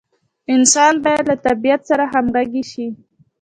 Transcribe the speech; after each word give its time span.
انسان 0.55 0.93
باید 1.03 1.23
له 1.29 1.35
طبیعت 1.45 1.81
سره 1.89 2.03
همغږي 2.13 2.63
شي. 2.71 2.87